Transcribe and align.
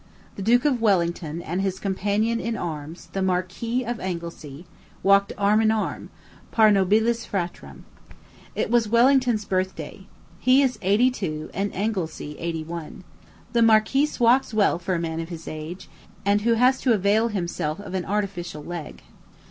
The 0.35 0.41
Duke 0.41 0.65
of 0.65 0.81
Wellington, 0.81 1.43
and 1.43 1.61
his 1.61 1.77
companion 1.77 2.39
in 2.39 2.57
arms, 2.57 3.09
the 3.13 3.21
Marquis 3.21 3.83
of 3.83 3.99
Anglesea, 3.99 4.65
walked 5.03 5.31
arm 5.37 5.61
in 5.61 5.69
arm, 5.69 6.09
"par 6.49 6.71
nobilis 6.71 7.23
fratrum." 7.27 7.85
It 8.55 8.71
was 8.71 8.89
Wellington's 8.89 9.45
birthday. 9.45 10.07
He 10.39 10.63
is 10.63 10.79
eighty 10.81 11.11
two, 11.11 11.51
and 11.53 11.71
Anglesea 11.75 12.35
eighty 12.39 12.63
one. 12.63 13.03
The 13.53 13.61
Marquis 13.61 14.09
walks 14.19 14.55
well 14.55 14.79
for 14.79 14.95
a 14.95 14.99
man 14.99 15.19
of 15.19 15.29
his 15.29 15.47
age, 15.47 15.87
and 16.25 16.41
who 16.41 16.53
has 16.55 16.81
to 16.81 16.93
avail 16.93 17.27
himself 17.27 17.79
of 17.79 17.93
an 17.93 18.05
artificial 18.05 18.63
leg. 18.63 19.03